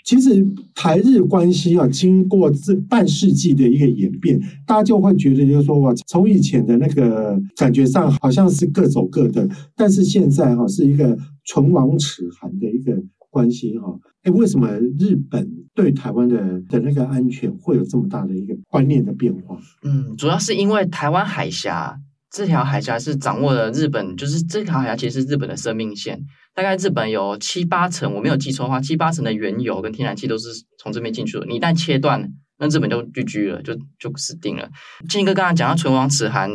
[0.03, 13.97] 其实台日关系啊，经过这半世纪的一个演变，大家就会觉得就是说哇，从以前的那个感觉上好像是各走各的，但是现在哈是一个唇亡齿寒的一个关系哈。
[14.23, 14.67] 哎，为什么
[14.99, 15.49] 日本？
[15.75, 19.57] 对台湾的的那个安全会有这么大的一个观念的变化？
[19.83, 21.99] 嗯，主要是因为台湾海峡
[22.33, 26.19] 这条海峡是掌握了日本，就是这条海峡其实是日本的生命线。
[26.55, 31.45] 大概日本有七八成，我没有记错的话，七八成的原油跟天然气都是从这边进去的。
[31.45, 34.67] 你一旦切断，那日本就聚居了，就就死定了。
[35.07, 36.49] 建哥刚刚讲到“唇亡齿寒”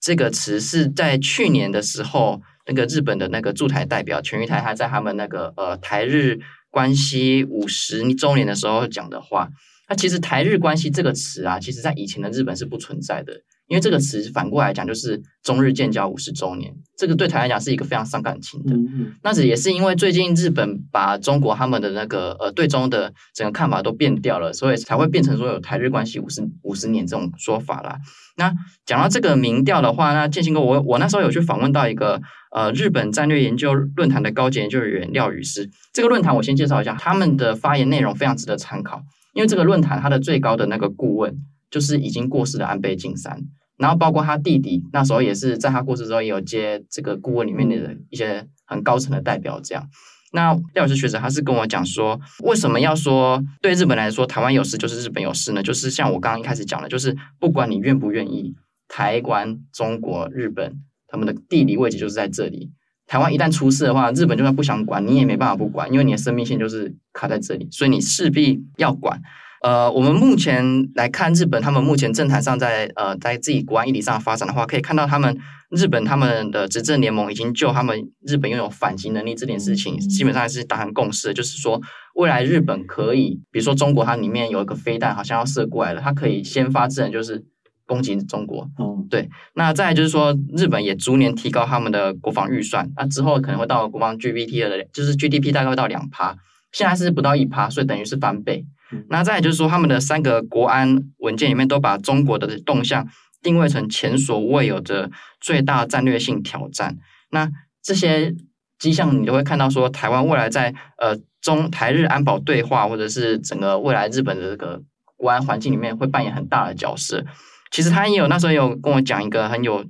[0.00, 6.40] 这个词，是在去年的时候，那个日本的那个驻台代表全玉台，他在他们那个呃台日。
[6.70, 9.48] 关系五十周年的时候讲的话，
[9.88, 13.32] 那其实台日关系这个词啊，其实在以前的日本是不存在的，
[13.68, 18.74] 因为这个词反过来讲就是中日建交五十周年，这个对台来讲是一个非常伤感情的。
[19.22, 27.96] 那这也是因为最近日本把中国他们的那个呃对中的整个看法都变掉了，所以才会变成说有台日关系五十五十年这种说法啦。
[28.36, 28.52] 那
[28.86, 32.20] 讲到这个民调的话，那建兴哥，我我那时候有去访问到一个。
[32.50, 39.02] 呃，日本战略研究论坛的高级研究员廖宇师，这个论坛我先介绍一下，他们的发言内容非常值得参考。
[39.34, 41.36] 因为这个论坛，它的最高的那个顾问
[41.70, 43.40] 就是已经过世的安倍晋三，
[43.76, 49.60] 然后包括他弟弟，那时候也是在他过世之后也有接这个顾问里面的一些很高层的代表。
[49.60, 49.88] 这样，
[50.32, 55.62] 那廖老师学者他是跟我讲说，为什么要说对日本来说台湾有事就是日本有事呢？
[55.62, 58.54] 就是像我刚刚一开始讲的，就是不管你愿不愿意，
[58.88, 60.80] 台湾、中国、日本。
[61.10, 62.70] 他们的地理位置就是在这里。
[63.06, 69.18] 台湾一旦出事的话，日本就算不想管，你也没办法不管，因为你的生命线就是卡在这里，所以你势必要管。
[69.62, 75.36] 呃，我们目前来看，日本他们目前政坛上在呃在自己国安议题上发展的话，可以看到他们
[75.70, 81.80] 日本他们的执政联盟已经就他们日本拥有反击能力这件事情，基本上还是达成共识，就是说
[82.14, 87.44] 未来日本可以，比如说中国它里面有一个飞弹好像要射过来了，它可以先发制人，就是。
[87.88, 88.68] 攻击中国。
[88.78, 89.30] 嗯，对。
[89.54, 96.36] 那再来就是说，日本也逐年提高他们的国防预算，那之后可能会到国防 GPT 的，就是 GDP 大概会到两趴，
[96.70, 98.66] 现在是不到一趴，所以等于是翻倍。
[99.08, 103.06] 那再就是说，他们的三个国安文件里面都把中国的动向
[103.42, 105.10] 定位成前所未有的
[105.40, 106.96] 最大战略性挑战。
[107.30, 107.50] 那
[107.82, 108.34] 这些
[108.78, 114.82] 迹象你都会看到，说台湾未来在呃中台日安保对话，或者是整个未来日本的这个
[115.16, 117.24] 国安环境里面会扮演很大的角色。
[117.70, 119.84] 其实他也有那时候有跟我讲一个很有，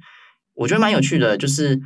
[0.54, 1.80] 我觉得蛮有趣的，就是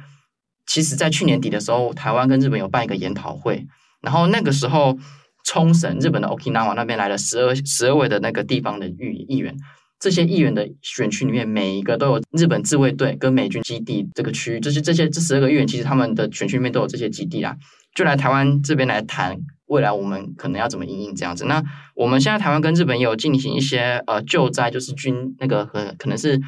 [0.67, 3.67] 其实在去年底的时候，台湾跟日本有办一个研讨会，
[4.01, 4.97] 然后那个时候
[5.45, 9.57] 冲绳日本的 Okinawa 那边来了十二十二位的那个地方的议议员。
[10.01, 17.55] 这些议员的选区里面，每一个都有日本自卫队跟美军基地这个区域，就是这些这十二个议员，其实他们的选区里面都有这些基地啊，
[17.95, 19.37] 就来台湾这边来谈
[19.67, 21.45] 未来我们可能要怎么应应这样子。
[21.45, 21.63] 那
[21.95, 26.41] 我们现在台湾跟日本也有进行一些呃救灾，就是军那个和可能是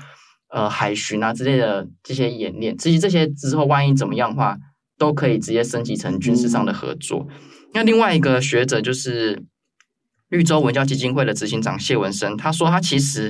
[0.52, 4.58] 呃海巡啊之类的这些演练，其实这些之后万一怎么样的话，
[4.98, 7.28] 都可以直接升级成军事上的合作。
[7.28, 7.34] 嗯、
[7.74, 9.44] 那另外一个学者就是。
[10.30, 13.28] 绿洲文教基金会的执行长谢文生，他说他其实，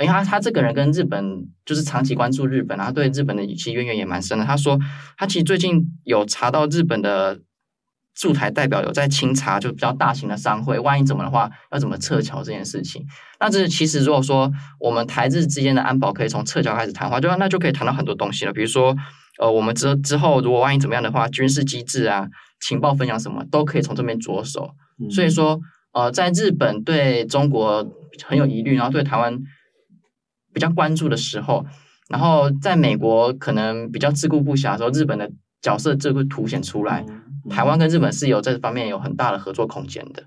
[0.00, 4.44] 因为他他这个人跟日本就是长期关注日本，然后对日本的其实渊源也蛮深的。
[4.44, 4.76] 他说
[5.16, 7.38] 他其实最近有查到日本的
[8.16, 13.06] 驻台代表有在清查，就比较大型的商会，万一怎么的话，要怎么撤侨这件事情。
[13.38, 14.50] 那这其实如果说
[14.80, 18.52] 我们台日之间的安保可以从撤侨开始谈话，就那就可以谈到很多东西了。
[18.52, 18.96] 比如说，
[19.38, 22.26] 呃，我们之之后如果万一怎么样的话，军事机制啊、
[22.66, 24.70] 情报分享什么都可以从这边着手。
[25.10, 25.60] 所以说。
[25.96, 27.88] 呃，在日本对中国
[28.24, 29.38] 很有疑虑，然后对台湾
[30.52, 31.64] 比较关注的时候，
[32.08, 35.30] 然后在美国可能比较自顾不暇的时候，日本的
[35.62, 37.06] 角色就会凸显出来。
[37.48, 40.24] 台湾跟日本是有这方面有很大的合作空间的。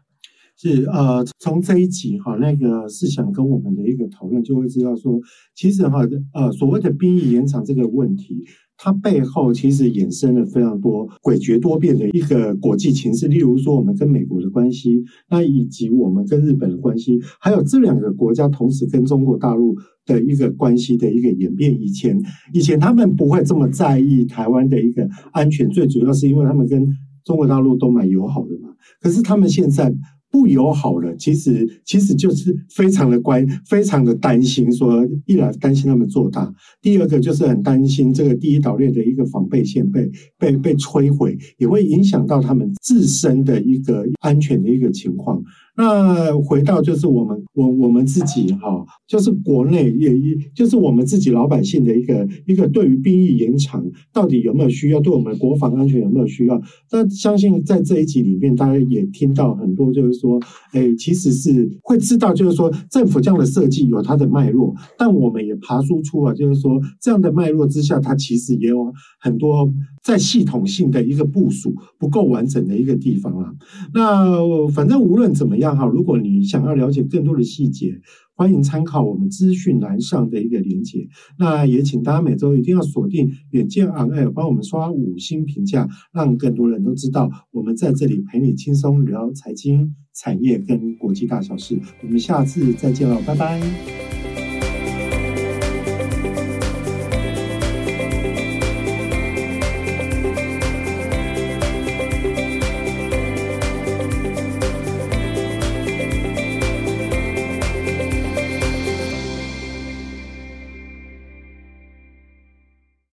[0.55, 5.19] 是呃，从这一集哈，那个思想跟我们的一个讨论，就会知道说，
[5.53, 5.99] 其实哈，
[6.33, 8.45] 呃，所谓的兵役延长这个问题。
[8.77, 19.75] 它背后其实衍生了非常多诡谲多变的一个国际情势，例如说我们跟美国的关系，那以及我们跟日本的关系，还有这两个国家同时跟中国大陆
[20.05, 21.75] 的一个关系的一个演变。
[21.81, 22.21] 以前，
[22.53, 26.87] 以前他们不会这么在意台湾的一个安全，最主要是因为他们跟
[27.23, 28.69] 中国大陆都蛮友好的嘛。
[29.01, 29.93] 可是他们现在。
[30.37, 34.71] 不友好了，其实其实就是非常的关，非常的担心。
[34.71, 40.07] 说一来担心他们做大，第二个就是很担心这个第一岛链的一个防备线被
[40.37, 45.41] 被被摧毁，也会影响到他们自身的一个安全的一个情况。
[45.77, 56.59] 那回到就是我们我我们自己哈，就是国内也一就是我们自己老百姓的一个一个对于兵役延长到底有没有需要，对我们国防安全有没有需要？
[56.91, 60.39] 那相信在这一集里面，大家也听到很多，就是说，
[60.71, 69.71] 哎，其实是会知道，就是说政府这样的设计有它的脉络，但我们也爬梳出了，就是说这样的脉络之下，它其实也有很多
[70.07, 73.51] 在系统性的一个部署不够完整的一个地方啊。
[73.93, 75.75] 那反正无论怎么样。
[75.75, 77.99] 哈，如果你想要了解更多的细节，
[78.35, 81.09] 欢迎参考我们资讯栏上的一个连接。
[81.37, 91.77] 那也请大家每周一定要锁定远见 On Air，帮我们刷五星评价，让更多人都知道我们在这里陪你轻松聊财经、产业跟国际大小事。
[92.01, 94.06] 我们下次再见了，拜拜。